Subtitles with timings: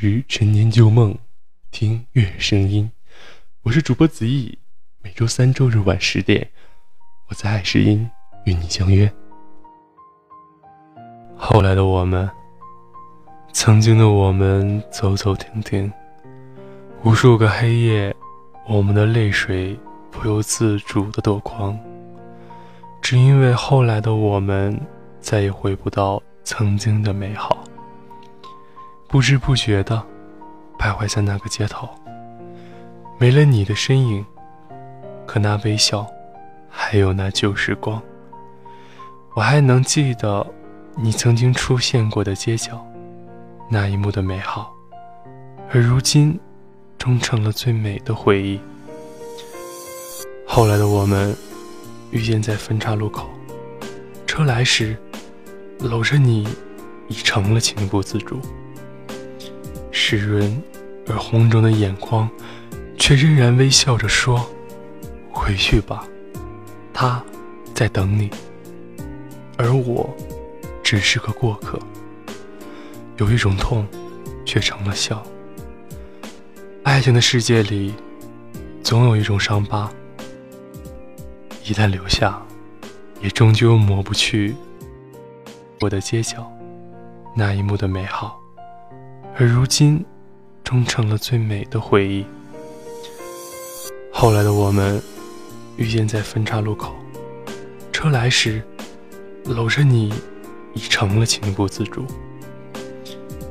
[0.00, 1.18] 时陈年旧梦，
[1.72, 2.88] 听月声音。
[3.62, 4.56] 我是主播子毅，
[5.02, 6.48] 每周三、周日晚十点，
[7.28, 8.08] 我在爱诗音
[8.44, 9.12] 与你相约。
[11.36, 12.30] 后来的我们，
[13.52, 15.92] 曾经的我们，走走停停，
[17.02, 18.14] 无数个黑夜，
[18.68, 19.76] 我们的泪水
[20.12, 21.76] 不由自主的夺眶，
[23.02, 24.80] 只因为后来的我们，
[25.18, 27.64] 再也回不到曾经的美好。
[29.08, 30.04] 不知不觉的，
[30.78, 31.88] 徘徊在那个街头，
[33.18, 34.22] 没了你的身影，
[35.26, 36.06] 可那微笑，
[36.68, 38.02] 还有那旧时光，
[39.32, 40.46] 我还能记得
[40.94, 42.86] 你曾经出现过的街角，
[43.70, 44.70] 那一幕的美好，
[45.72, 46.38] 而如今，
[46.98, 48.60] 终成了最美的回忆。
[50.46, 51.34] 后来的我们，
[52.10, 53.26] 遇见在分岔路口，
[54.26, 54.94] 车来时，
[55.78, 56.46] 搂着你，
[57.08, 58.38] 已成了情不自主。
[60.10, 60.62] 湿润
[61.06, 62.26] 而红肿的眼眶，
[62.96, 64.48] 却仍然微笑着说
[65.30, 66.02] ：“回去吧，
[66.94, 67.22] 他
[67.74, 68.30] 在等你。”
[69.58, 70.08] 而我，
[70.82, 71.78] 只是个过客。
[73.18, 73.86] 有一种痛，
[74.46, 75.22] 却成了笑。
[76.84, 77.92] 爱情的世界里，
[78.82, 79.92] 总有一种伤疤，
[81.66, 82.40] 一旦留下，
[83.20, 84.56] 也终究抹不去
[85.80, 86.50] 我的街角
[87.36, 88.40] 那一幕的美好。
[89.40, 90.04] 而如今，
[90.64, 92.26] 终成了最美的回忆。
[94.12, 95.00] 后来的我们，
[95.76, 96.92] 遇见在分岔路口，
[97.92, 98.60] 车来时，
[99.44, 100.12] 搂着你，
[100.74, 102.04] 已成了情不自主。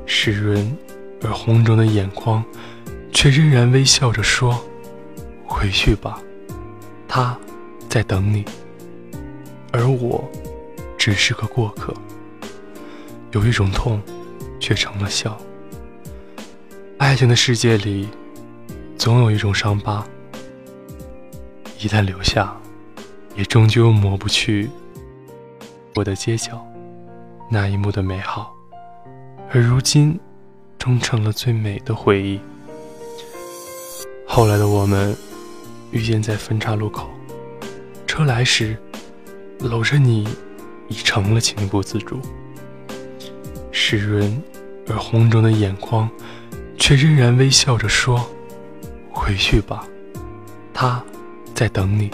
[0.06, 0.78] 湿润
[1.24, 2.44] 而红肿的眼眶，
[3.14, 4.62] 却仍然微笑着说
[5.48, 6.22] ：“回去吧，
[7.08, 7.40] 他
[7.88, 8.44] 在等你。”
[9.72, 10.30] 而我，
[10.98, 11.94] 只是个过客。
[13.32, 14.02] 有一种痛，
[14.60, 15.40] 却成了笑。
[16.98, 18.10] 爱情的世界里，
[18.98, 20.04] 总有一种伤疤，
[21.80, 22.56] 一旦留下，
[23.36, 24.68] 也终究抹不去
[25.96, 26.66] 我的街角
[27.52, 28.52] 那一幕的美好。
[29.52, 30.20] 而如今，
[30.80, 32.40] 终成了最美的回忆。
[34.26, 35.16] 后来的我们，
[35.92, 37.08] 遇见在分岔路口，
[38.08, 38.76] 车来时，
[39.60, 40.28] 搂着你，
[40.88, 42.20] 已成了情不自主。
[43.72, 44.42] 湿润
[44.88, 46.10] 而红肿的眼眶。
[46.88, 48.26] 却仍然微笑着说
[49.12, 49.86] ：“回去吧，
[50.74, 51.04] 他
[51.54, 52.10] 在等你。”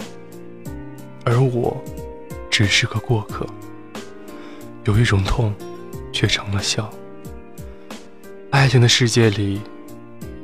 [1.24, 1.80] 而我，
[2.50, 3.46] 只是个过客。
[4.82, 5.54] 有一种痛，
[6.12, 6.90] 却成了笑。
[8.50, 9.60] 爱情的世界里，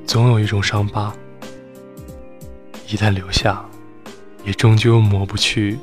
[0.06, 1.12] 总有一种伤疤，
[2.86, 3.68] 一旦留下，
[4.44, 5.76] 也终究抹不去。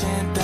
[0.00, 0.41] 回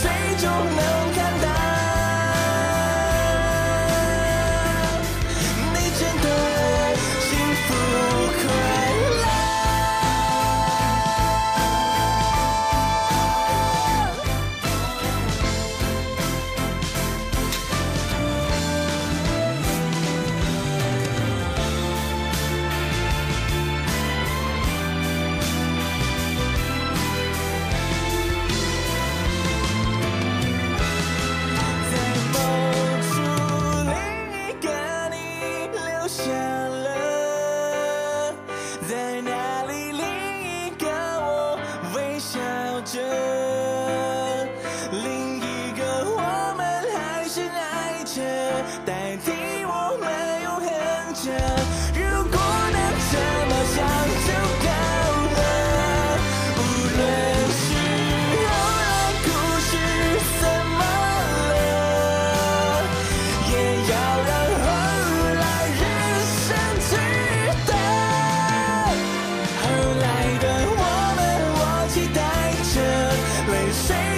[0.00, 0.08] 谁
[0.38, 0.91] 就能。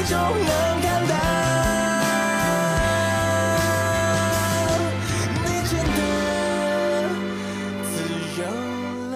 [0.06, 1.14] 中能看到，
[5.44, 5.98] 你真的
[7.84, 7.92] 自
[8.38, 8.42] 由
[9.10, 9.14] 了。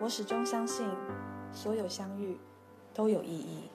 [0.00, 0.88] 我始终相信，
[1.52, 2.36] 所有相遇
[2.92, 3.70] 都有意义。